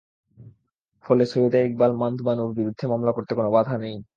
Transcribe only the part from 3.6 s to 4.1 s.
নেই।